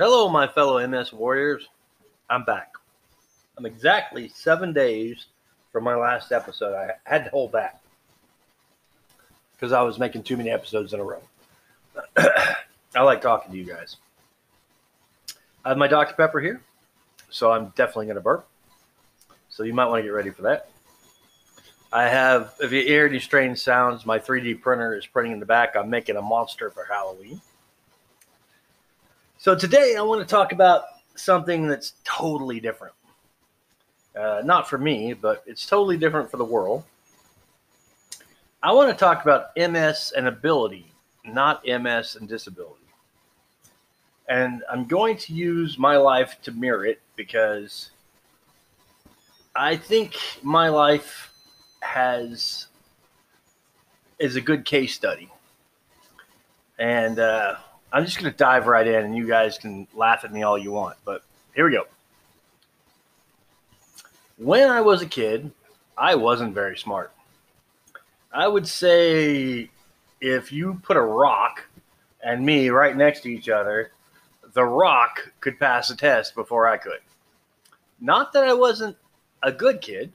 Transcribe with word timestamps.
Hello, 0.00 0.30
my 0.30 0.46
fellow 0.46 0.86
MS 0.86 1.12
warriors. 1.12 1.68
I'm 2.30 2.42
back. 2.46 2.72
I'm 3.58 3.66
exactly 3.66 4.28
seven 4.28 4.72
days 4.72 5.26
from 5.72 5.84
my 5.84 5.94
last 5.94 6.32
episode. 6.32 6.74
I 6.74 6.92
had 7.04 7.24
to 7.24 7.30
hold 7.30 7.52
back 7.52 7.82
because 9.52 9.72
I 9.72 9.82
was 9.82 9.98
making 9.98 10.22
too 10.22 10.38
many 10.38 10.48
episodes 10.48 10.94
in 10.94 11.00
a 11.00 11.04
row. 11.04 11.20
I 12.16 13.02
like 13.02 13.20
talking 13.20 13.52
to 13.52 13.58
you 13.58 13.66
guys. 13.66 13.96
I 15.66 15.68
have 15.68 15.76
my 15.76 15.86
Dr. 15.86 16.14
Pepper 16.14 16.40
here, 16.40 16.62
so 17.28 17.52
I'm 17.52 17.66
definitely 17.76 18.06
going 18.06 18.14
to 18.14 18.22
burp. 18.22 18.48
So 19.50 19.64
you 19.64 19.74
might 19.74 19.88
want 19.88 19.98
to 19.98 20.04
get 20.04 20.14
ready 20.14 20.30
for 20.30 20.40
that. 20.44 20.70
I 21.92 22.04
have, 22.04 22.54
if 22.58 22.72
you 22.72 22.82
hear 22.84 23.04
any 23.04 23.20
strange 23.20 23.58
sounds, 23.58 24.06
my 24.06 24.18
3D 24.18 24.62
printer 24.62 24.96
is 24.96 25.04
printing 25.04 25.34
in 25.34 25.40
the 25.40 25.44
back. 25.44 25.76
I'm 25.76 25.90
making 25.90 26.16
a 26.16 26.22
monster 26.22 26.70
for 26.70 26.86
Halloween. 26.86 27.42
So 29.42 29.54
today 29.54 29.94
I 29.96 30.02
want 30.02 30.20
to 30.20 30.26
talk 30.26 30.52
about 30.52 30.82
something 31.14 31.66
that's 31.66 31.94
totally 32.04 32.60
different. 32.60 32.92
Uh, 34.14 34.42
not 34.44 34.68
for 34.68 34.76
me, 34.76 35.14
but 35.14 35.42
it's 35.46 35.64
totally 35.64 35.96
different 35.96 36.30
for 36.30 36.36
the 36.36 36.44
world. 36.44 36.84
I 38.62 38.70
want 38.72 38.90
to 38.90 38.94
talk 38.94 39.22
about 39.22 39.56
MS 39.56 40.12
and 40.14 40.28
ability, 40.28 40.92
not 41.24 41.66
MS 41.66 42.16
and 42.16 42.28
disability. 42.28 42.84
And 44.28 44.62
I'm 44.70 44.84
going 44.84 45.16
to 45.16 45.32
use 45.32 45.78
my 45.78 45.96
life 45.96 46.36
to 46.42 46.52
mirror 46.52 46.84
it 46.84 47.00
because 47.16 47.92
I 49.56 49.74
think 49.74 50.18
my 50.42 50.68
life 50.68 51.32
has 51.80 52.66
is 54.18 54.36
a 54.36 54.40
good 54.42 54.66
case 54.66 54.92
study. 54.92 55.30
And 56.78 57.18
uh, 57.18 57.56
I'm 57.92 58.04
just 58.04 58.18
going 58.18 58.30
to 58.30 58.36
dive 58.36 58.66
right 58.66 58.86
in, 58.86 59.04
and 59.04 59.16
you 59.16 59.26
guys 59.26 59.58
can 59.58 59.86
laugh 59.94 60.24
at 60.24 60.32
me 60.32 60.42
all 60.42 60.56
you 60.56 60.70
want. 60.70 60.96
But 61.04 61.22
here 61.54 61.64
we 61.64 61.72
go. 61.72 61.84
When 64.36 64.68
I 64.68 64.80
was 64.80 65.02
a 65.02 65.06
kid, 65.06 65.50
I 65.98 66.14
wasn't 66.14 66.54
very 66.54 66.78
smart. 66.78 67.12
I 68.32 68.46
would 68.46 68.66
say 68.66 69.70
if 70.20 70.52
you 70.52 70.80
put 70.82 70.96
a 70.96 71.02
rock 71.02 71.64
and 72.22 72.44
me 72.44 72.68
right 72.68 72.96
next 72.96 73.20
to 73.22 73.28
each 73.28 73.48
other, 73.48 73.90
the 74.52 74.64
rock 74.64 75.32
could 75.40 75.58
pass 75.58 75.90
a 75.90 75.96
test 75.96 76.34
before 76.34 76.66
I 76.66 76.76
could. 76.76 77.00
Not 78.00 78.32
that 78.32 78.44
I 78.44 78.52
wasn't 78.52 78.96
a 79.42 79.52
good 79.52 79.80
kid, 79.80 80.12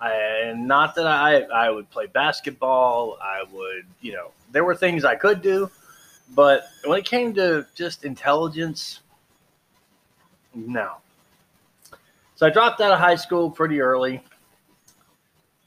and 0.00 0.66
not 0.66 0.94
that 0.96 1.06
I 1.06 1.42
I 1.42 1.70
would 1.70 1.90
play 1.90 2.06
basketball. 2.06 3.18
I 3.22 3.44
would, 3.52 3.86
you 4.00 4.12
know, 4.12 4.30
there 4.50 4.64
were 4.64 4.74
things 4.74 5.04
I 5.04 5.14
could 5.14 5.42
do, 5.42 5.70
but 6.34 6.68
when 6.84 6.98
it 6.98 7.04
came 7.04 7.34
to 7.34 7.66
just 7.74 8.04
intelligence, 8.04 9.00
no. 10.54 10.96
So 12.34 12.46
I 12.46 12.50
dropped 12.50 12.80
out 12.80 12.92
of 12.92 12.98
high 12.98 13.14
school 13.14 13.50
pretty 13.50 13.80
early, 13.80 14.22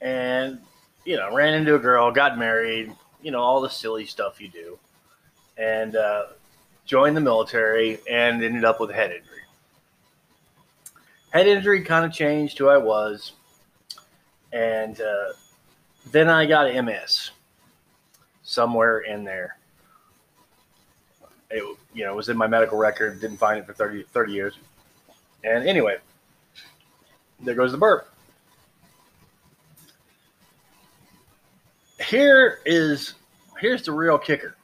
and 0.00 0.60
you 1.04 1.16
know, 1.16 1.34
ran 1.34 1.54
into 1.54 1.74
a 1.74 1.78
girl, 1.78 2.10
got 2.12 2.38
married, 2.38 2.94
you 3.22 3.30
know, 3.30 3.40
all 3.40 3.60
the 3.60 3.70
silly 3.70 4.06
stuff 4.06 4.40
you 4.40 4.48
do, 4.48 4.78
and 5.56 5.96
uh, 5.96 6.26
joined 6.84 7.16
the 7.16 7.20
military, 7.20 7.98
and 8.08 8.42
ended 8.42 8.64
up 8.64 8.80
with 8.80 8.90
a 8.90 8.94
head 8.94 9.10
injury. 9.10 9.26
Head 11.30 11.46
injury 11.46 11.82
kind 11.82 12.04
of 12.04 12.12
changed 12.12 12.58
who 12.58 12.68
I 12.68 12.76
was, 12.76 13.32
and 14.52 15.00
uh, 15.00 15.32
then 16.10 16.28
I 16.28 16.46
got 16.46 16.72
MS 16.84 17.30
somewhere 18.42 19.00
in 19.00 19.24
there. 19.24 19.56
It, 21.50 21.64
you 21.92 22.04
know, 22.04 22.14
was 22.14 22.28
in 22.28 22.36
my 22.36 22.46
medical 22.46 22.78
record. 22.78 23.20
Didn't 23.20 23.38
find 23.38 23.58
it 23.58 23.66
for 23.66 23.72
30, 23.72 24.04
30 24.04 24.32
years. 24.32 24.54
And 25.42 25.66
anyway, 25.66 25.96
there 27.40 27.54
goes 27.54 27.72
the 27.72 27.78
burp. 27.78 28.08
Here 32.06 32.60
is 32.64 33.14
here's 33.58 33.82
the 33.82 33.92
real 33.92 34.18
kicker. 34.18 34.56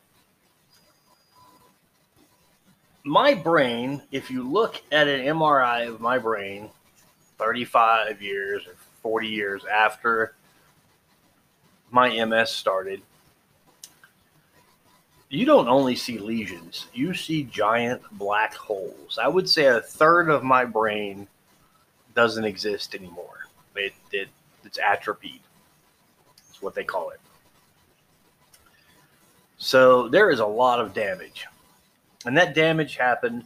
My 3.04 3.34
brain, 3.34 4.02
if 4.10 4.30
you 4.30 4.42
look 4.42 4.82
at 4.90 5.06
an 5.06 5.20
MRI 5.20 5.88
of 5.88 6.00
my 6.00 6.18
brain 6.18 6.70
35 7.38 8.20
years 8.20 8.66
or 8.66 8.74
40 9.02 9.28
years 9.28 9.64
after 9.64 10.34
my 11.90 12.24
MS 12.24 12.50
started, 12.50 13.02
you 15.28 15.44
don't 15.44 15.68
only 15.68 15.96
see 15.96 16.18
lesions, 16.18 16.86
you 16.94 17.14
see 17.14 17.44
giant 17.44 18.02
black 18.12 18.54
holes. 18.54 19.18
I 19.20 19.28
would 19.28 19.48
say 19.48 19.66
a 19.66 19.80
third 19.80 20.30
of 20.30 20.44
my 20.44 20.64
brain 20.64 21.26
doesn't 22.14 22.44
exist 22.44 22.94
anymore. 22.94 23.48
It, 23.74 23.92
it 24.12 24.28
it's 24.64 24.78
atrophied. 24.78 25.40
That's 26.36 26.62
what 26.62 26.74
they 26.74 26.84
call 26.84 27.10
it. 27.10 27.20
So 29.58 30.08
there 30.08 30.30
is 30.30 30.40
a 30.40 30.46
lot 30.46 30.80
of 30.80 30.94
damage. 30.94 31.46
And 32.24 32.36
that 32.36 32.54
damage 32.54 32.96
happened 32.96 33.44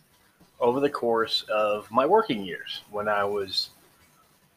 over 0.60 0.80
the 0.80 0.90
course 0.90 1.44
of 1.50 1.90
my 1.90 2.06
working 2.06 2.44
years 2.44 2.82
when 2.90 3.08
I 3.08 3.24
was 3.24 3.70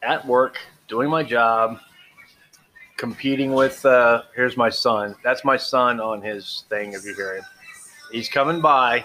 at 0.02 0.24
work 0.26 0.58
doing 0.88 1.08
my 1.08 1.22
job, 1.22 1.80
competing 3.04 3.52
with. 3.52 3.84
Uh, 3.84 4.22
here's 4.34 4.56
my 4.56 4.70
son. 4.70 5.14
That's 5.22 5.44
my 5.44 5.58
son 5.58 6.00
on 6.00 6.22
his 6.22 6.64
thing. 6.70 6.94
If 6.94 7.04
you 7.04 7.14
hear 7.14 7.36
him, 7.36 7.44
he's 8.10 8.30
coming 8.30 8.62
by, 8.62 9.04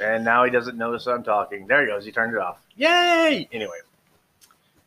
and 0.00 0.24
now 0.24 0.42
he 0.44 0.50
doesn't 0.50 0.78
notice 0.78 1.06
I'm 1.06 1.22
talking. 1.22 1.66
There 1.66 1.82
he 1.82 1.86
goes. 1.86 2.06
He 2.06 2.12
turned 2.12 2.32
it 2.32 2.40
off. 2.40 2.62
Yay! 2.76 3.46
Anyway, 3.52 3.76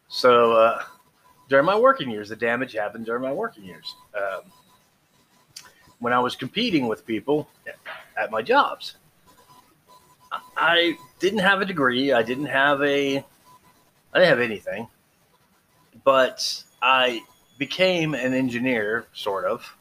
so 0.08 0.54
uh, 0.54 0.82
during 1.48 1.64
my 1.64 1.78
working 1.78 2.10
years, 2.10 2.30
the 2.30 2.36
damage 2.36 2.74
happened 2.74 3.06
during 3.06 3.22
my 3.22 3.32
working 3.32 3.64
years. 3.64 3.94
Um, 4.18 4.42
when 6.00 6.12
I 6.12 6.20
was 6.20 6.36
competing 6.36 6.88
with 6.88 7.06
people 7.06 7.48
at 8.18 8.32
my 8.32 8.42
jobs, 8.42 8.96
I 10.58 10.98
didn't 11.20 11.40
have 11.40 11.62
a 11.62 11.66
degree. 11.66 12.14
I 12.14 12.24
didn't 12.24 12.48
have 12.48 12.82
a. 12.82 13.18
I 14.12 14.18
didn't 14.18 14.30
have 14.30 14.40
anything, 14.40 14.88
but 16.04 16.64
I 16.82 17.22
became 17.60 18.16
an 18.16 18.34
engineer, 18.34 19.06
sort 19.14 19.46
of, 19.46 19.78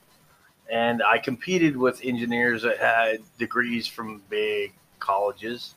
and 0.71 1.03
I 1.03 1.17
competed 1.17 1.77
with 1.77 2.05
engineers 2.05 2.63
that 2.63 2.79
had 2.79 3.21
degrees 3.39 3.87
from 3.87 4.21
big 4.29 4.75
colleges 4.99 5.75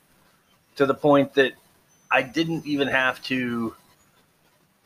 to 0.76 0.86
the 0.86 0.94
point 0.94 1.34
that 1.36 1.54
I 2.12 2.24
didn't 2.24 2.66
even 2.66 2.90
have 2.90 3.24
to. 3.24 3.74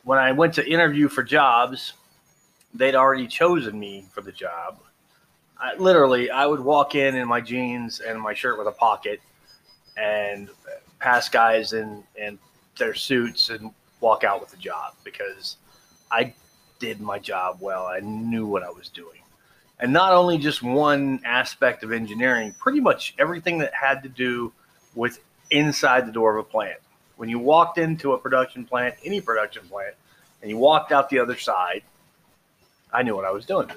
When 0.04 0.18
I 0.18 0.30
went 0.30 0.54
to 0.54 0.70
interview 0.70 1.08
for 1.08 1.24
jobs, 1.24 1.94
they'd 2.74 2.94
already 2.94 3.26
chosen 3.26 3.80
me 3.80 4.04
for 4.12 4.20
the 4.20 4.30
job. 4.30 4.78
I, 5.58 5.74
literally, 5.76 6.30
I 6.30 6.46
would 6.46 6.60
walk 6.60 6.94
in 6.94 7.16
in 7.16 7.26
my 7.26 7.40
jeans 7.40 8.00
and 8.00 8.20
my 8.20 8.34
shirt 8.34 8.58
with 8.58 8.68
a 8.68 8.72
pocket 8.72 9.20
and 9.96 10.48
pass 11.00 11.28
guys 11.28 11.72
in, 11.72 12.04
in 12.14 12.38
their 12.78 12.94
suits 12.94 13.48
and 13.48 13.72
walk 14.00 14.22
out 14.22 14.40
with 14.40 14.50
the 14.50 14.58
job 14.58 14.94
because 15.02 15.56
I 16.12 16.34
did 16.78 17.00
my 17.00 17.18
job 17.18 17.58
well. 17.60 17.86
I 17.86 18.00
knew 18.00 18.46
what 18.46 18.62
I 18.62 18.70
was 18.70 18.88
doing. 18.88 19.20
And 19.78 19.92
not 19.92 20.12
only 20.12 20.38
just 20.38 20.62
one 20.62 21.20
aspect 21.24 21.82
of 21.82 21.92
engineering, 21.92 22.54
pretty 22.58 22.80
much 22.80 23.14
everything 23.18 23.58
that 23.58 23.74
had 23.74 24.02
to 24.04 24.08
do 24.08 24.52
with 24.94 25.20
inside 25.50 26.06
the 26.06 26.12
door 26.12 26.36
of 26.36 26.46
a 26.46 26.48
plant. 26.48 26.78
When 27.16 27.28
you 27.28 27.38
walked 27.38 27.78
into 27.78 28.12
a 28.12 28.18
production 28.18 28.64
plant, 28.64 28.94
any 29.04 29.20
production 29.20 29.62
plant, 29.68 29.94
and 30.40 30.50
you 30.50 30.56
walked 30.56 30.92
out 30.92 31.08
the 31.10 31.18
other 31.18 31.36
side, 31.36 31.82
I 32.92 33.02
knew 33.02 33.16
what 33.16 33.24
I 33.24 33.30
was 33.30 33.44
doing. 33.44 33.68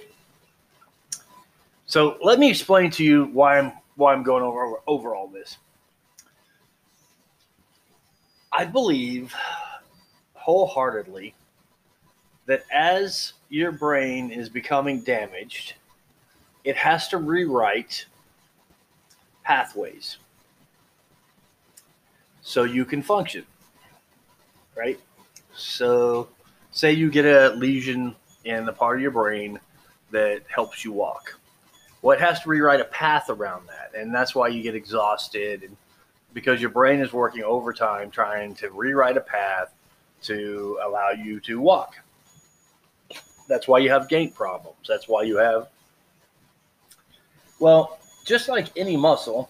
So 1.86 2.18
let 2.22 2.40
me 2.40 2.50
explain 2.50 2.92
to 2.92 3.04
you 3.04 3.26
why 3.26 3.60
I'm 3.60 3.72
why 3.96 4.14
I'm 4.14 4.24
going 4.24 4.44
over 4.44 4.76
over 4.88 5.16
all 5.16 5.28
this. 5.28 5.58
I 8.52 8.66
believe 8.66 9.34
wholeheartedly 10.34 11.34
that 12.50 12.66
as 12.74 13.34
your 13.50 13.72
brain 13.72 14.32
is 14.32 14.50
becoming 14.50 15.02
damaged, 15.02 15.76
it 16.64 16.76
has 16.76 17.08
to 17.08 17.20
rewrite 17.20 18.08
pathways 19.44 20.18
so 22.42 22.64
you 22.64 22.86
can 22.86 23.04
function. 23.04 23.46
Right? 24.76 25.00
So, 25.54 26.30
say 26.72 26.92
you 26.92 27.12
get 27.12 27.26
a 27.26 27.50
lesion 27.50 28.16
in 28.46 28.66
the 28.66 28.74
part 28.74 28.98
of 28.98 29.04
your 29.04 29.12
brain 29.12 29.60
that 30.10 30.42
helps 30.48 30.84
you 30.84 30.92
walk. 30.92 31.40
Well, 32.02 32.18
it 32.18 32.20
has 32.20 32.40
to 32.42 32.50
rewrite 32.50 32.82
a 32.82 32.86
path 32.86 33.30
around 33.30 33.68
that. 33.68 33.92
And 33.96 34.12
that's 34.12 34.34
why 34.34 34.48
you 34.48 34.64
get 34.64 34.74
exhausted 34.74 35.62
and 35.62 35.78
because 36.34 36.62
your 36.62 36.72
brain 36.72 37.00
is 37.00 37.14
working 37.14 37.44
overtime 37.44 38.10
trying 38.10 38.56
to 38.56 38.72
rewrite 38.72 39.18
a 39.18 39.22
path 39.22 39.72
to 40.24 40.80
allow 40.84 41.12
you 41.12 41.40
to 41.42 41.62
walk. 41.62 41.94
That's 43.50 43.68
why 43.68 43.80
you 43.80 43.90
have 43.90 44.08
gait 44.08 44.36
problems. 44.36 44.78
That's 44.88 45.10
why 45.10 45.24
you 45.24 45.38
have, 45.38 45.68
well, 47.60 48.00
just 48.26 48.48
like 48.48 48.68
any 48.78 48.96
muscle, 48.96 49.50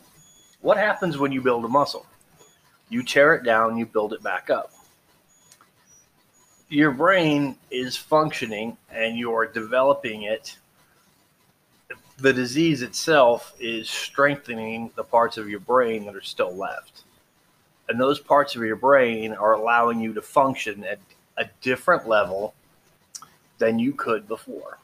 what 0.62 0.78
happens 0.78 1.18
when 1.18 1.34
you 1.34 1.42
build 1.42 1.66
a 1.66 1.68
muscle? 1.68 2.06
You 2.88 3.04
tear 3.04 3.36
it 3.36 3.44
down, 3.44 3.78
you 3.78 3.86
build 3.86 4.14
it 4.14 4.24
back 4.24 4.50
up. 4.50 4.72
Your 6.70 6.92
brain 6.92 7.58
is 7.70 7.98
functioning 7.98 8.78
and 8.90 9.18
you're 9.18 9.46
developing 9.46 10.24
it. 10.24 10.58
The 12.18 12.32
disease 12.32 12.82
itself 12.82 13.54
is 13.60 13.90
strengthening 13.90 14.92
the 14.96 15.04
parts 15.04 15.38
of 15.38 15.50
your 15.50 15.60
brain 15.60 16.06
that 16.06 16.16
are 16.16 16.22
still 16.22 16.56
left. 16.56 17.04
And 17.90 18.00
those 18.00 18.20
parts 18.20 18.56
of 18.56 18.64
your 18.64 18.76
brain 18.78 19.34
are 19.34 19.54
allowing 19.54 20.00
you 20.00 20.14
to 20.14 20.22
function 20.22 20.86
at 20.86 21.00
a 21.38 21.46
different 21.62 22.08
level 22.08 22.54
than 23.60 23.78
you 23.78 23.94
could 23.94 24.28
before. 24.28 24.80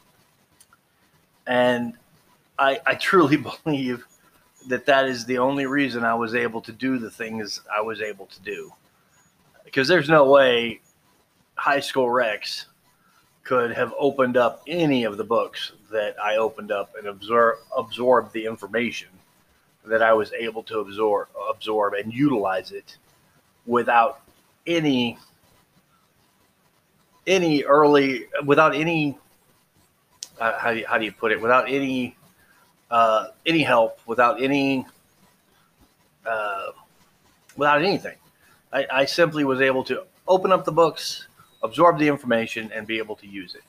And 1.47 1.93
I, 2.59 2.79
I 2.85 2.95
truly 2.95 3.37
believe 3.65 4.05
that 4.67 4.85
that 4.85 5.07
is 5.07 5.25
the 5.25 5.37
only 5.37 5.65
reason 5.65 6.03
I 6.03 6.15
was 6.15 6.35
able 6.35 6.61
to 6.61 6.71
do 6.71 6.97
the 6.97 7.09
things 7.09 7.61
I 7.75 7.81
was 7.81 8.01
able 8.01 8.27
to 8.27 8.41
do. 8.41 8.71
Because 9.63 9.87
there's 9.87 10.09
no 10.09 10.29
way 10.29 10.79
high 11.55 11.79
school 11.79 12.09
Rex 12.09 12.67
could 13.43 13.71
have 13.71 13.93
opened 13.99 14.37
up 14.37 14.61
any 14.67 15.03
of 15.03 15.17
the 15.17 15.23
books 15.23 15.71
that 15.91 16.15
I 16.19 16.37
opened 16.37 16.71
up 16.71 16.95
and 16.97 17.07
absorb 17.07 17.57
absorbed 17.77 18.33
the 18.33 18.45
information 18.45 19.09
that 19.85 20.01
I 20.01 20.13
was 20.13 20.33
able 20.33 20.63
to 20.63 20.79
absorb 20.79 21.27
absorb 21.49 21.93
and 21.93 22.11
utilize 22.11 22.71
it 22.71 22.97
without 23.67 24.21
any 24.65 25.17
any 27.27 27.63
early 27.63 28.27
without 28.45 28.75
any 28.75 29.17
uh, 30.39 30.57
how, 30.59 30.73
do 30.73 30.79
you, 30.79 30.85
how 30.87 30.97
do 30.97 31.05
you 31.05 31.11
put 31.11 31.31
it? 31.31 31.41
Without 31.41 31.69
any 31.69 32.15
uh, 32.91 33.27
any 33.45 33.63
help 33.63 33.99
without 34.05 34.41
any 34.41 34.85
uh, 36.25 36.71
without 37.55 37.81
anything. 37.81 38.17
I, 38.71 38.85
I 38.91 39.05
simply 39.05 39.43
was 39.43 39.61
able 39.61 39.83
to 39.85 40.03
open 40.27 40.51
up 40.51 40.65
the 40.65 40.71
books 40.71 41.27
absorb 41.65 41.99
the 41.99 42.07
information 42.07 42.71
and 42.73 42.87
be 42.87 42.99
able 42.99 43.15
to 43.17 43.27
use 43.27 43.55
it. 43.55 43.63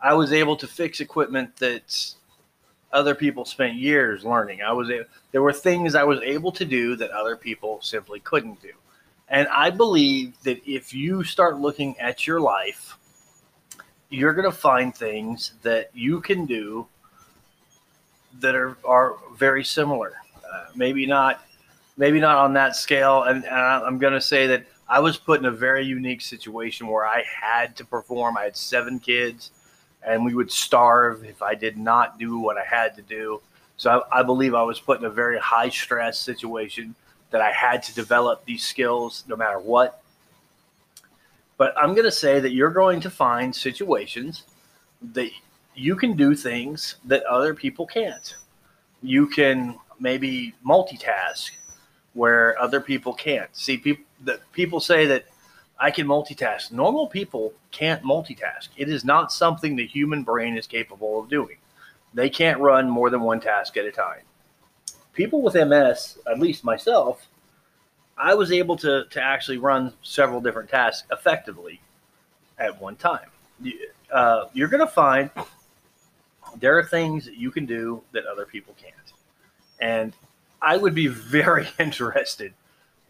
I 0.00 0.14
was 0.14 0.32
able 0.32 0.56
to 0.56 0.66
fix 0.66 1.00
equipment 1.00 1.56
that 1.56 2.14
other 2.92 3.14
people 3.14 3.44
spent 3.44 3.74
years 3.76 4.24
learning. 4.24 4.62
I 4.62 4.72
was 4.72 4.90
there 5.30 5.42
were 5.42 5.52
things 5.52 5.94
i 5.94 6.04
was 6.04 6.20
able 6.20 6.52
to 6.52 6.64
do 6.64 6.96
that 6.96 7.10
other 7.10 7.36
people 7.36 7.80
simply 7.82 8.20
couldn't 8.20 8.60
do. 8.60 8.72
And 9.28 9.48
i 9.48 9.70
believe 9.70 10.34
that 10.42 10.60
if 10.66 10.92
you 10.92 11.24
start 11.24 11.58
looking 11.58 11.98
at 11.98 12.26
your 12.26 12.40
life 12.40 12.98
you're 14.12 14.34
going 14.34 14.48
to 14.48 14.56
find 14.56 14.94
things 14.94 15.54
that 15.62 15.90
you 15.94 16.20
can 16.20 16.44
do 16.44 16.86
that 18.40 18.54
are, 18.54 18.76
are 18.84 19.16
very 19.34 19.64
similar. 19.64 20.12
Uh, 20.36 20.66
maybe 20.74 21.06
not, 21.06 21.42
maybe 21.96 22.20
not 22.20 22.36
on 22.36 22.52
that 22.52 22.76
scale. 22.76 23.22
And, 23.22 23.44
and 23.44 23.54
I'm 23.54 23.98
going 23.98 24.12
to 24.12 24.20
say 24.20 24.46
that 24.48 24.66
I 24.86 25.00
was 25.00 25.16
put 25.16 25.40
in 25.40 25.46
a 25.46 25.50
very 25.50 25.86
unique 25.86 26.20
situation 26.20 26.86
where 26.88 27.06
I 27.06 27.24
had 27.24 27.74
to 27.76 27.86
perform. 27.86 28.36
I 28.36 28.42
had 28.44 28.56
seven 28.56 29.00
kids, 29.00 29.50
and 30.06 30.26
we 30.26 30.34
would 30.34 30.52
starve 30.52 31.24
if 31.24 31.40
I 31.40 31.54
did 31.54 31.78
not 31.78 32.18
do 32.18 32.38
what 32.38 32.58
I 32.58 32.64
had 32.64 32.94
to 32.96 33.02
do. 33.02 33.40
So 33.78 34.04
I, 34.12 34.20
I 34.20 34.22
believe 34.22 34.54
I 34.54 34.62
was 34.62 34.78
put 34.78 34.98
in 34.98 35.06
a 35.06 35.10
very 35.10 35.38
high 35.38 35.70
stress 35.70 36.18
situation 36.18 36.94
that 37.30 37.40
I 37.40 37.50
had 37.50 37.82
to 37.84 37.94
develop 37.94 38.44
these 38.44 38.62
skills 38.62 39.24
no 39.26 39.36
matter 39.36 39.58
what. 39.58 40.01
But 41.62 41.78
I'm 41.78 41.92
going 41.94 42.06
to 42.06 42.10
say 42.10 42.40
that 42.40 42.50
you're 42.50 42.72
going 42.72 42.98
to 43.02 43.08
find 43.08 43.54
situations 43.54 44.46
that 45.12 45.30
you 45.76 45.94
can 45.94 46.16
do 46.16 46.34
things 46.34 46.96
that 47.04 47.22
other 47.22 47.54
people 47.54 47.86
can't. 47.86 48.34
You 49.00 49.28
can 49.28 49.78
maybe 50.00 50.54
multitask 50.66 51.52
where 52.14 52.60
other 52.60 52.80
people 52.80 53.14
can't. 53.14 53.48
See, 53.54 53.76
people 53.76 54.04
that 54.24 54.40
people 54.50 54.80
say 54.80 55.06
that 55.06 55.26
I 55.78 55.92
can 55.92 56.08
multitask. 56.08 56.72
Normal 56.72 57.06
people 57.06 57.52
can't 57.70 58.02
multitask. 58.02 58.70
It 58.76 58.88
is 58.88 59.04
not 59.04 59.30
something 59.30 59.76
the 59.76 59.86
human 59.86 60.24
brain 60.24 60.56
is 60.56 60.66
capable 60.66 61.20
of 61.20 61.28
doing. 61.28 61.58
They 62.12 62.28
can't 62.28 62.58
run 62.58 62.90
more 62.90 63.08
than 63.08 63.20
one 63.20 63.38
task 63.38 63.76
at 63.76 63.84
a 63.84 63.92
time. 63.92 64.22
People 65.12 65.42
with 65.42 65.54
MS, 65.54 66.18
at 66.28 66.40
least 66.40 66.64
myself, 66.64 67.28
I 68.22 68.34
was 68.34 68.52
able 68.52 68.76
to, 68.76 69.06
to 69.10 69.20
actually 69.20 69.58
run 69.58 69.92
several 70.04 70.40
different 70.40 70.70
tasks 70.70 71.08
effectively 71.10 71.80
at 72.56 72.80
one 72.80 72.94
time. 72.94 73.26
Uh, 74.12 74.44
you're 74.52 74.68
going 74.68 74.86
to 74.86 74.92
find 74.92 75.28
there 76.60 76.78
are 76.78 76.84
things 76.84 77.24
that 77.24 77.36
you 77.36 77.50
can 77.50 77.66
do 77.66 78.04
that 78.12 78.24
other 78.26 78.46
people 78.46 78.76
can't. 78.80 78.94
And 79.80 80.12
I 80.60 80.76
would 80.76 80.94
be 80.94 81.06
very 81.08 81.68
interested 81.80 82.54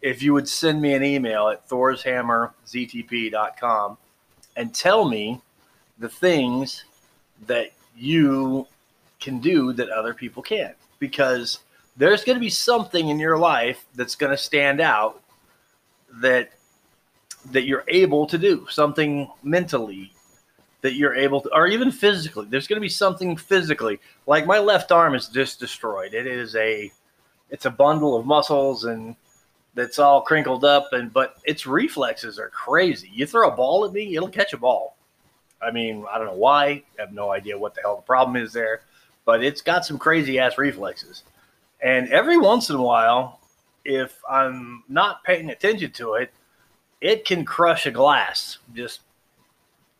if 0.01 0.23
you 0.23 0.33
would 0.33 0.49
send 0.49 0.81
me 0.81 0.95
an 0.95 1.03
email 1.03 1.49
at 1.49 1.69
thorshammerztp.com 1.69 3.97
and 4.55 4.73
tell 4.73 5.07
me 5.07 5.41
the 5.99 6.09
things 6.09 6.85
that 7.45 7.71
you 7.95 8.65
can 9.19 9.37
do 9.37 9.73
that 9.73 9.89
other 9.89 10.15
people 10.15 10.41
can't. 10.41 10.75
Because 10.97 11.59
there's 11.95 12.23
going 12.23 12.35
to 12.35 12.41
be 12.41 12.49
something 12.49 13.09
in 13.09 13.19
your 13.19 13.37
life 13.37 13.85
that's 13.95 14.15
going 14.15 14.31
to 14.31 14.37
stand 14.37 14.81
out 14.81 15.21
that 16.21 16.51
that 17.51 17.63
you're 17.63 17.83
able 17.87 18.25
to 18.25 18.37
do 18.37 18.65
something 18.69 19.29
mentally 19.43 20.13
that 20.83 20.93
you're 20.95 21.15
able 21.15 21.41
to 21.41 21.49
or 21.55 21.67
even 21.67 21.91
physically. 21.91 22.45
There's 22.49 22.67
going 22.67 22.77
to 22.77 22.81
be 22.81 22.89
something 22.89 23.37
physically. 23.37 23.99
Like 24.27 24.45
my 24.45 24.59
left 24.59 24.91
arm 24.91 25.15
is 25.15 25.27
just 25.29 25.59
destroyed. 25.59 26.13
It 26.13 26.27
is 26.27 26.55
a 26.55 26.91
it's 27.49 27.65
a 27.65 27.71
bundle 27.71 28.15
of 28.17 28.25
muscles 28.25 28.83
and 28.83 29.15
that's 29.75 29.97
all 29.97 30.21
crinkled 30.21 30.63
up 30.65 30.89
and 30.91 31.11
but 31.11 31.37
its 31.45 31.65
reflexes 31.65 32.37
are 32.37 32.49
crazy. 32.49 33.09
You 33.11 33.25
throw 33.25 33.49
a 33.49 33.55
ball 33.55 33.85
at 33.85 33.93
me 33.93 34.15
it'll 34.15 34.29
catch 34.29 34.53
a 34.53 34.57
ball. 34.57 34.95
I 35.61 35.71
mean 35.71 36.05
i 36.11 36.17
don't 36.17 36.27
know 36.27 36.33
why. 36.33 36.65
I 36.67 36.83
have 36.99 37.13
no 37.13 37.31
idea 37.31 37.57
what 37.57 37.75
the 37.75 37.81
hell 37.81 37.95
the 37.95 38.01
problem 38.01 38.35
is 38.35 38.53
there 38.53 38.81
but 39.25 39.41
it's 39.41 39.61
got 39.61 39.85
some 39.85 39.97
crazy 39.97 40.37
ass 40.37 40.57
reflexes 40.57 41.23
and 41.83 42.07
every 42.09 42.37
once 42.37 42.69
in 42.69 42.77
a 42.77 42.81
while, 42.81 43.41
if 43.83 44.19
I'm 44.27 44.83
not 44.87 45.23
paying 45.25 45.49
attention 45.49 45.91
to 45.91 46.13
it, 46.13 46.33
it 47.01 47.25
can 47.25 47.43
crush 47.43 47.85
a 47.85 47.91
glass 47.91 48.57
just 48.73 49.01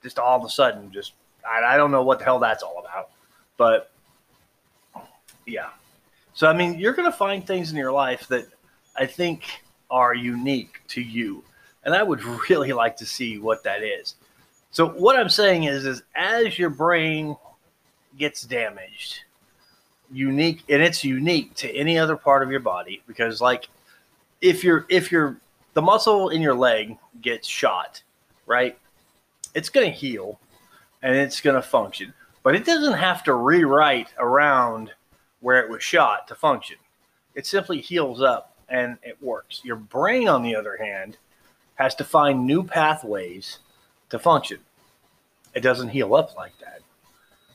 just 0.01 0.18
all 0.18 0.39
of 0.39 0.45
a 0.45 0.50
sudden. 0.50 0.91
Just 0.91 1.12
I, 1.45 1.74
I 1.74 1.77
don't 1.77 1.91
know 1.91 2.03
what 2.03 2.19
the 2.19 2.25
hell 2.25 2.39
that's 2.39 2.63
all 2.63 2.80
about. 2.80 3.09
But 3.57 3.91
yeah. 5.45 5.69
So 6.33 6.47
I 6.47 6.53
mean, 6.53 6.80
you're 6.80 6.94
gonna 6.94 7.12
find 7.12 7.45
things 7.45 7.69
in 7.69 7.77
your 7.77 7.91
life 7.91 8.27
that 8.30 8.47
I 8.95 9.06
think 9.06 9.44
are 9.91 10.15
unique 10.15 10.81
to 10.89 11.02
you. 11.02 11.44
And 11.83 11.94
I 11.94 12.02
would 12.02 12.23
really 12.49 12.71
like 12.71 12.95
to 12.97 13.06
see 13.06 13.40
what 13.40 13.63
that 13.66 13.83
is. 13.83 14.16
So 14.71 14.87
what 14.87 15.18
I'm 15.18 15.30
saying 15.30 15.66
is 15.66 15.85
is 15.85 16.02
as 16.16 16.57
your 16.57 16.69
brain 16.69 17.35
gets 18.18 18.44
damaged, 18.44 19.19
unique 20.14 20.64
and 20.70 20.82
it's 20.82 21.04
unique 21.04 21.54
to 21.56 21.70
any 21.72 21.98
other 21.98 22.16
part 22.16 22.44
of 22.44 22.52
your 22.52 22.60
body 22.60 23.02
because 23.08 23.42
like 23.42 23.68
if 24.42 24.64
you're 24.64 24.86
if 24.90 25.12
you're 25.12 25.38
the 25.74 25.82
muscle 25.82 26.30
in 26.30 26.42
your 26.42 26.54
leg 26.54 26.98
gets 27.22 27.48
shot 27.48 28.02
right 28.46 28.78
it's 29.56 29.70
going 29.70 29.92
to 29.92 29.98
heal 29.98 30.40
and 31.02 31.16
it's 31.16 31.42
going 31.42 31.56
to 31.56 31.62
function 31.62 32.14
but 32.44 32.56
it 32.56 32.66
doesn't 32.66 32.94
have 32.94 33.24
to 33.24 33.34
rewrite 33.34 34.10
around 34.20 34.92
where 35.40 35.60
it 35.60 35.70
was 35.70 35.84
shot 35.84 36.28
to 36.28 36.36
function. 36.36 36.78
It 37.36 37.46
simply 37.46 37.82
heals 37.82 38.22
up 38.22 38.56
and 38.70 38.98
it 39.04 39.22
works. 39.22 39.62
Your 39.64 39.76
brain 39.76 40.28
on 40.28 40.44
the 40.44 40.56
other 40.56 40.78
hand 40.78 41.18
has 41.76 41.96
to 41.96 42.04
find 42.04 42.46
new 42.46 42.64
pathways 42.64 43.60
to 44.10 44.20
function. 44.20 44.60
It 45.54 45.62
doesn't 45.62 45.90
heal 45.90 46.16
up 46.16 46.36
like 46.36 46.58
that. 46.60 46.82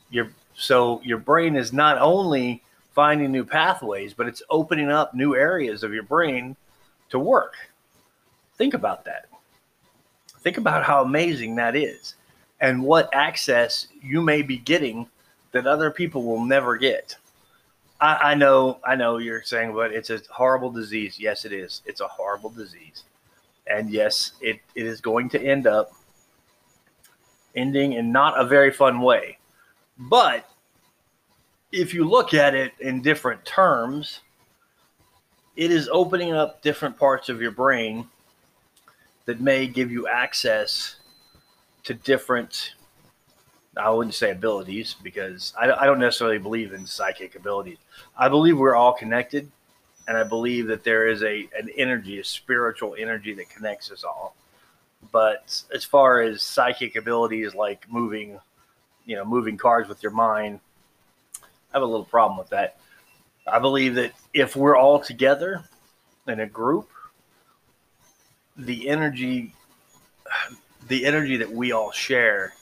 Your 0.09 0.31
so 0.59 1.01
your 1.03 1.17
brain 1.17 1.55
is 1.55 1.71
not 1.71 1.97
only 1.99 2.61
finding 2.91 3.31
new 3.31 3.45
pathways, 3.45 4.13
but 4.13 4.27
it's 4.27 4.43
opening 4.49 4.91
up 4.91 5.13
new 5.13 5.33
areas 5.35 5.83
of 5.83 5.93
your 5.93 6.03
brain 6.03 6.55
to 7.09 7.17
work. 7.17 7.55
Think 8.57 8.73
about 8.73 9.05
that. 9.05 9.29
Think 10.41 10.57
about 10.57 10.83
how 10.83 11.01
amazing 11.01 11.55
that 11.55 11.75
is 11.75 12.15
and 12.59 12.83
what 12.83 13.09
access 13.13 13.87
you 14.03 14.21
may 14.21 14.41
be 14.41 14.57
getting 14.57 15.07
that 15.53 15.65
other 15.65 15.91
people 15.91 16.23
will 16.23 16.43
never 16.43 16.77
get. 16.77 17.15
I, 18.01 18.31
I 18.31 18.35
know, 18.35 18.79
I 18.85 18.95
know 18.95 19.17
you're 19.17 19.43
saying, 19.43 19.73
but 19.73 19.93
it's 19.93 20.09
a 20.09 20.21
horrible 20.29 20.69
disease. 20.69 21.17
Yes, 21.19 21.45
it 21.45 21.53
is. 21.53 21.81
It's 21.85 22.01
a 22.01 22.07
horrible 22.07 22.49
disease. 22.49 23.03
And 23.65 23.89
yes, 23.89 24.33
it, 24.41 24.59
it 24.75 24.85
is 24.85 24.99
going 24.99 25.29
to 25.29 25.41
end 25.41 25.67
up 25.67 25.93
ending 27.55 27.93
in 27.93 28.11
not 28.11 28.39
a 28.39 28.45
very 28.45 28.71
fun 28.71 28.99
way. 29.01 29.38
But 29.99 30.49
if 31.71 31.93
you 31.93 32.07
look 32.07 32.33
at 32.33 32.55
it 32.55 32.73
in 32.79 33.01
different 33.01 33.43
terms, 33.45 34.21
it 35.55 35.71
is 35.71 35.89
opening 35.91 36.33
up 36.33 36.61
different 36.61 36.97
parts 36.97 37.27
of 37.27 37.41
your 37.41 37.51
brain 37.51 38.07
that 39.25 39.41
may 39.41 39.67
give 39.67 39.91
you 39.91 40.07
access 40.07 40.95
to 41.83 41.93
different 41.93 42.73
I 43.77 43.89
wouldn't 43.91 44.15
say 44.15 44.31
abilities 44.31 44.95
because 45.01 45.53
I, 45.57 45.71
I, 45.71 45.85
don't 45.85 45.99
necessarily 45.99 46.39
believe 46.39 46.73
in 46.73 46.85
psychic 46.85 47.35
abilities. 47.35 47.77
I 48.17 48.27
believe 48.27 48.57
we're 48.57 48.75
all 48.75 48.93
connected 48.93 49.49
and 50.07 50.17
I 50.17 50.23
believe 50.23 50.67
that 50.67 50.83
there 50.83 51.07
is 51.07 51.23
a 51.23 51.47
an 51.57 51.69
energy, 51.77 52.19
a 52.19 52.23
spiritual 52.23 52.95
energy 52.97 53.33
that 53.35 53.49
connects 53.49 53.91
us 53.91 54.03
all. 54.03 54.35
But 55.11 55.61
as 55.73 55.85
far 55.85 56.21
as 56.21 56.41
psychic 56.41 56.95
abilities 56.95 57.53
like 57.53 57.85
moving, 57.89 58.39
you 59.05 59.15
know, 59.15 59.25
moving 59.25 59.57
cars 59.57 59.87
with 59.87 60.03
your 60.03 60.11
mind, 60.11 60.59
I 61.41 61.47
have 61.73 61.81
a 61.81 61.85
little 61.85 62.05
problem 62.05 62.37
with 62.37 62.49
that. 62.49 62.77
I 63.47 63.59
believe 63.59 63.95
that 63.95 64.13
if 64.33 64.55
we're 64.55 64.77
all 64.77 64.99
together 64.99 65.63
in 66.27 66.39
a 66.39 66.47
group, 66.47 66.89
the 68.55 68.89
energy 68.89 69.53
the 70.87 71.05
energy 71.05 71.37
that 71.37 71.51
we 71.51 71.71
all 71.71 71.91
share, 71.91 72.53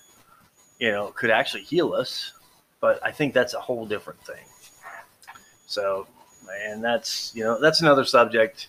you 0.79 0.91
know, 0.91 1.07
could 1.07 1.29
actually 1.29 1.63
heal 1.63 1.93
us. 1.93 2.33
But 2.79 3.03
I 3.03 3.11
think 3.11 3.33
that's 3.33 3.53
a 3.53 3.59
whole 3.59 3.85
different 3.85 4.21
thing. 4.21 4.45
So, 5.65 6.07
and 6.65 6.83
that's 6.83 7.31
you 7.35 7.43
know 7.43 7.59
that's 7.59 7.81
another 7.81 8.05
subject 8.05 8.67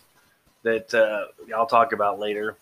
that 0.63 0.93
uh, 0.95 1.27
I'll 1.55 1.67
talk 1.67 1.93
about 1.93 2.19
later. 2.19 2.57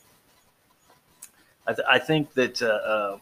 I, 1.67 1.73
th- 1.73 1.87
I 1.89 1.99
think 1.99 2.35
that 2.35 2.63
uh, 2.63 2.67
uh, 2.67 3.19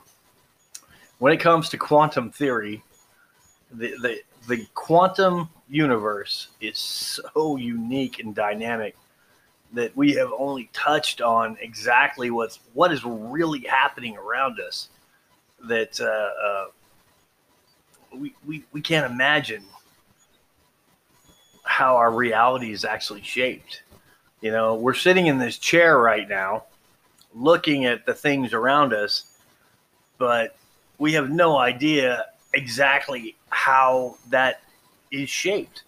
when 1.24 1.32
it 1.32 1.38
comes 1.38 1.70
to 1.70 1.78
quantum 1.78 2.30
theory, 2.30 2.84
the, 3.72 3.96
the 4.02 4.20
the 4.46 4.66
quantum 4.74 5.48
universe 5.70 6.48
is 6.60 6.76
so 6.76 7.56
unique 7.56 8.18
and 8.18 8.34
dynamic 8.34 8.94
that 9.72 9.96
we 9.96 10.12
have 10.12 10.30
only 10.38 10.68
touched 10.74 11.22
on 11.22 11.56
exactly 11.62 12.30
what's 12.30 12.60
what 12.74 12.92
is 12.92 13.02
really 13.06 13.60
happening 13.60 14.18
around 14.18 14.60
us 14.60 14.90
that 15.66 15.98
uh, 15.98 16.46
uh, 16.46 16.66
we, 18.12 18.34
we 18.46 18.62
we 18.72 18.82
can't 18.82 19.10
imagine 19.10 19.64
how 21.64 21.96
our 21.96 22.12
reality 22.12 22.70
is 22.70 22.84
actually 22.84 23.22
shaped. 23.22 23.82
You 24.42 24.50
know, 24.50 24.74
we're 24.74 24.92
sitting 24.92 25.28
in 25.28 25.38
this 25.38 25.56
chair 25.56 25.96
right 25.96 26.28
now, 26.28 26.64
looking 27.34 27.86
at 27.86 28.04
the 28.04 28.12
things 28.12 28.52
around 28.52 28.92
us, 28.92 29.38
but 30.18 30.54
we 31.04 31.12
have 31.12 31.28
no 31.28 31.58
idea 31.58 32.24
exactly 32.54 33.36
how 33.50 34.16
that 34.30 34.62
is 35.10 35.28
shaped. 35.28 35.82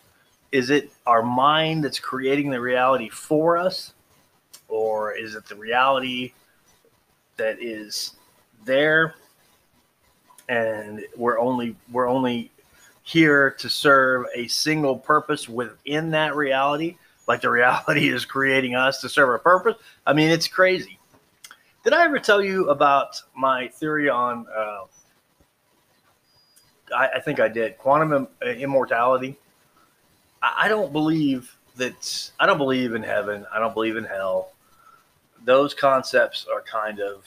Is 0.53 0.69
it 0.69 0.93
our 1.07 1.23
mind 1.23 1.83
that's 1.85 1.99
creating 1.99 2.51
the 2.51 2.61
reality 2.61 3.09
for 3.09 3.57
us? 3.57 3.95
Or 4.69 5.17
is 5.17 5.35
it 5.35 5.47
the 5.47 5.55
reality 5.55 6.35
that 7.39 7.63
is 7.63 8.13
there 8.67 9.15
and 10.51 11.03
we're 11.17 11.39
only 11.39 11.77
we're 11.91 12.11
only 12.11 12.51
here 13.03 13.53
to 13.53 13.71
serve 13.71 14.27
a 14.35 14.47
single 14.49 14.99
purpose 14.99 15.49
within 15.49 16.11
that 16.11 16.37
reality 16.37 16.99
like 17.27 17.41
the 17.41 17.51
reality 17.61 18.11
is 18.11 18.27
creating 18.27 18.75
us 18.75 19.01
to 19.01 19.09
serve 19.09 19.35
a 19.35 19.39
purpose 19.39 19.77
i 20.07 20.13
mean 20.13 20.31
it's 20.31 20.47
crazy 20.47 20.99
did 21.85 21.93
i 21.93 22.05
ever 22.05 22.19
tell 22.19 22.43
you 22.43 22.71
about 22.71 23.21
my 23.35 23.69
theory 23.69 24.09
on 24.09 24.47
uh, 24.57 24.85
I, 26.95 27.09
I, 27.17 27.21
think 27.21 27.41
i 27.41 27.49
did 27.49 27.79
quantum 27.79 28.29
uh, 28.43 28.49
immortality 28.49 29.37
I 30.43 30.69
don't 30.69 30.93
believe 30.93 31.57
that 31.77 32.31
I 32.39 32.47
don't 32.47 32.59
believe 32.59 32.95
in 32.95 33.03
heaven. 33.03 33.47
I 33.53 33.59
don't 33.59 33.75
believe 33.75 33.97
in 33.97 34.05
hell. 34.05 34.53
Those 35.45 35.75
concepts 35.75 36.47
are 36.53 36.63
kind 36.63 37.01
of 37.01 37.25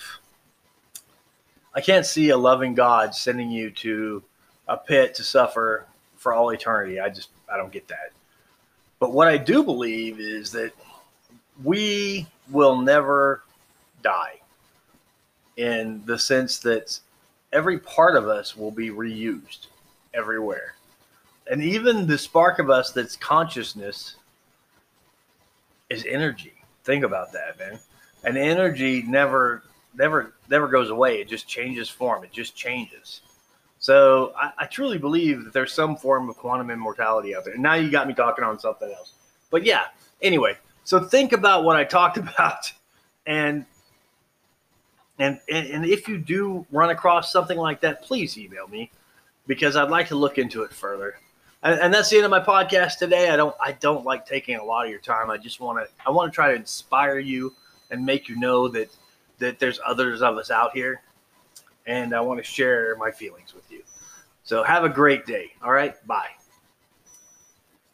I 1.74 1.82
can't 1.82 2.06
see 2.06 2.30
a 2.30 2.38
loving 2.38 2.74
God 2.74 3.14
sending 3.14 3.52
you 3.52 3.72
to 3.72 4.24
a 4.68 4.78
pit 4.78 5.14
to 5.16 5.24
suffer 5.24 5.86
for 6.18 6.34
all 6.34 6.50
eternity. 6.50 7.00
I 7.00 7.10
just 7.10 7.30
I 7.52 7.58
don't 7.58 7.72
get 7.72 7.88
that. 7.88 8.12
But 9.00 9.14
what 9.14 9.28
I 9.28 9.38
do 9.38 9.64
believe 9.64 10.20
is 10.20 10.52
that 10.52 10.72
we 11.64 12.28
will 12.50 12.82
never 12.82 13.44
die 14.02 14.40
in 15.58 16.02
the 16.06 16.18
sense 16.18 16.60
that 16.60 17.00
every 17.52 17.80
part 17.80 18.16
of 18.16 18.28
us 18.28 18.56
will 18.56 18.72
be 18.72 18.90
reused 18.90 19.68
everywhere 20.14 20.76
and 21.50 21.64
even 21.64 22.06
the 22.06 22.18
spark 22.18 22.60
of 22.60 22.70
us 22.70 22.92
that's 22.92 23.16
consciousness 23.16 24.16
is 25.90 26.06
energy. 26.08 26.54
Think 26.84 27.04
about 27.04 27.34
that, 27.34 27.58
man. 27.58 27.80
And 28.24 28.38
energy 28.38 29.02
never, 29.02 29.64
never, 29.96 30.34
never 30.50 30.68
goes 30.68 30.92
away. 30.92 31.20
It 31.20 31.28
just 31.28 31.48
changes 31.48 31.90
form. 31.90 32.24
It 32.24 32.32
just 32.32 32.56
changes. 32.56 33.22
So 33.80 34.34
I, 34.38 34.52
I 34.60 34.66
truly 34.68 35.00
believe 35.00 35.44
that 35.44 35.54
there's 35.54 35.74
some 35.74 35.96
form 35.96 36.30
of 36.30 36.38
quantum 36.38 36.70
immortality 36.70 37.36
out 37.36 37.46
there. 37.46 37.56
And 37.56 37.64
now 37.64 37.74
you 37.74 37.90
got 37.90 38.08
me 38.08 38.14
talking 38.14 38.44
on 38.44 38.60
something 38.60 38.92
else. 38.92 39.14
But 39.50 39.66
yeah, 39.66 39.86
anyway, 40.22 40.56
so 40.84 41.00
think 41.00 41.34
about 41.34 41.64
what 41.64 41.76
I 41.76 41.84
talked 41.84 42.18
about 42.20 42.72
and 43.26 43.66
and, 45.20 45.40
and, 45.50 45.68
and 45.68 45.86
if 45.86 46.08
you 46.08 46.18
do 46.18 46.66
run 46.72 46.90
across 46.90 47.32
something 47.32 47.58
like 47.58 47.82
that, 47.82 48.02
please 48.02 48.38
email 48.38 48.68
me 48.68 48.92
because 49.46 49.76
I'd 49.76 49.90
like 49.90 50.08
to 50.08 50.16
look 50.16 50.38
into 50.38 50.64
it 50.64 50.72
further 50.72 51.16
and, 51.62 51.80
and, 51.80 51.94
that's 51.94 52.10
the 52.10 52.18
end 52.18 52.26
of 52.26 52.32
my 52.32 52.40
podcast 52.40 52.98
today. 52.98 53.30
I 53.30 53.36
don't 53.36 53.56
I 53.62 53.74
don't 53.74 54.06
like 54.06 54.26
taking 54.26 54.56
a 54.56 54.64
lot 54.64 54.86
of 54.86 54.92
your 54.92 55.00
time. 55.00 55.30
I 55.30 55.38
just 55.38 55.60
want 55.60 55.80
to 55.80 55.92
I 56.06 56.12
want 56.12 56.32
to 56.32 56.36
try 56.36 56.50
to 56.50 56.56
inspire 56.56 57.20
you 57.20 57.54
and 57.92 58.06
make 58.06 58.30
you 58.30 58.38
know 58.38 58.68
that 58.70 58.90
that 59.40 59.60
there's 59.60 59.80
others 59.86 60.22
of 60.22 60.38
us 60.38 60.52
out 60.52 60.72
here, 60.74 61.02
and 61.86 62.14
I 62.14 62.22
want 62.22 62.40
to 62.40 62.44
share 62.44 62.96
my 62.98 63.12
feelings 63.12 63.54
with 63.54 63.70
you. 63.72 63.84
So 64.44 64.64
have 64.64 64.84
a 64.84 64.90
great 64.90 65.26
day. 65.26 65.52
All 65.62 65.72
right, 65.72 65.96
bye. 66.08 66.30